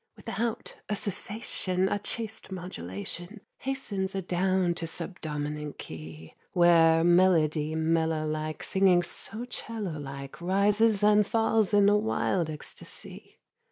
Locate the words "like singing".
8.25-9.03